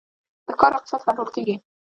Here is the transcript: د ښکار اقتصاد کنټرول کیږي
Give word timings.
د 0.47 0.47
ښکار 0.55 0.71
اقتصاد 0.75 1.01
کنټرول 1.05 1.29
کیږي 1.35 1.55